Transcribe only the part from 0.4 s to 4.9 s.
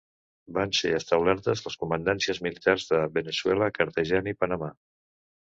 Van ser establertes les comandàncies militars de Veneçuela, Cartagena i Panamà.